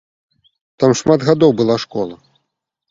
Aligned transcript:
Там 0.83 0.91
шмат 1.03 1.27
гадоў 1.29 1.51
была 1.61 1.75
школа. 1.87 2.15